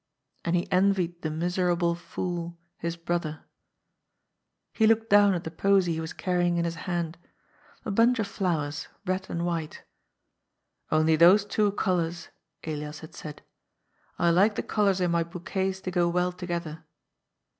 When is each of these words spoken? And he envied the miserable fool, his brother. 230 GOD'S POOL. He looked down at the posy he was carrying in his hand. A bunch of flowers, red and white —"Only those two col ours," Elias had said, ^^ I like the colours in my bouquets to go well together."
And 0.43 0.55
he 0.55 0.67
envied 0.71 1.21
the 1.21 1.29
miserable 1.29 1.93
fool, 1.93 2.57
his 2.79 2.97
brother. 2.97 3.43
230 4.73 4.73
GOD'S 4.73 4.73
POOL. 4.73 4.79
He 4.83 4.87
looked 4.87 5.09
down 5.11 5.33
at 5.35 5.43
the 5.43 5.51
posy 5.51 5.93
he 5.93 6.01
was 6.01 6.13
carrying 6.13 6.57
in 6.57 6.65
his 6.65 6.73
hand. 6.89 7.19
A 7.85 7.91
bunch 7.91 8.17
of 8.17 8.25
flowers, 8.25 8.87
red 9.05 9.29
and 9.29 9.45
white 9.45 9.83
—"Only 10.91 11.15
those 11.17 11.45
two 11.45 11.71
col 11.73 11.99
ours," 11.99 12.29
Elias 12.63 13.01
had 13.01 13.13
said, 13.13 13.43
^^ 13.45 13.47
I 14.17 14.31
like 14.31 14.55
the 14.55 14.63
colours 14.63 15.01
in 15.01 15.11
my 15.11 15.21
bouquets 15.23 15.79
to 15.81 15.91
go 15.91 16.09
well 16.09 16.31
together." 16.31 16.83